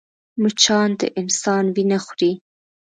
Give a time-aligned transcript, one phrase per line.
[0.41, 2.31] مچان د انسان وينه خوري